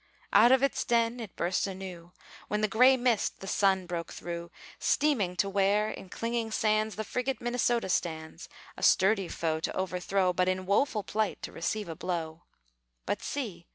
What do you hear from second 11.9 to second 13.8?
blow. But see!